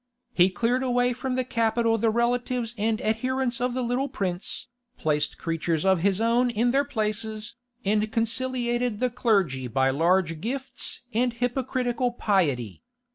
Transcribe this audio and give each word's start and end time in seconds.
He 0.33 0.49
cleared 0.49 0.81
away 0.81 1.13
from 1.13 1.35
the 1.35 1.43
capital 1.43 1.95
the 1.99 2.09
relatives 2.09 2.73
and 2.75 2.99
adherents 3.03 3.61
of 3.61 3.75
the 3.75 3.83
little 3.83 4.09
prince, 4.09 4.65
placed 4.97 5.37
creatures 5.37 5.85
of 5.85 5.99
his 5.99 6.19
own 6.19 6.49
in 6.49 6.71
their 6.71 6.83
places, 6.83 7.53
and 7.85 8.11
conciliated 8.11 8.99
the 8.99 9.11
clergy 9.11 9.67
by 9.67 9.91
large 9.91 10.41
gifts 10.41 11.01
and 11.13 11.33
hypocritical 11.33 12.13
piety. 12.13 12.81